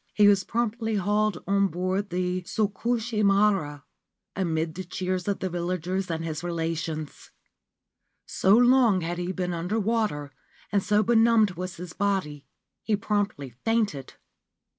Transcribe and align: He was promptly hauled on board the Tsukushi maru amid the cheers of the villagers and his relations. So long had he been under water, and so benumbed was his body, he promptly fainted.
He 0.15 0.27
was 0.27 0.43
promptly 0.43 0.95
hauled 0.95 1.43
on 1.45 1.67
board 1.67 2.09
the 2.09 2.41
Tsukushi 2.41 3.23
maru 3.23 3.81
amid 4.35 4.73
the 4.73 4.83
cheers 4.83 5.27
of 5.27 5.37
the 5.41 5.49
villagers 5.51 6.09
and 6.09 6.25
his 6.25 6.43
relations. 6.43 7.29
So 8.25 8.57
long 8.57 9.01
had 9.01 9.19
he 9.19 9.31
been 9.31 9.53
under 9.53 9.79
water, 9.79 10.31
and 10.71 10.81
so 10.81 11.03
benumbed 11.03 11.51
was 11.51 11.75
his 11.75 11.93
body, 11.93 12.47
he 12.81 12.95
promptly 12.95 13.51
fainted. 13.51 14.15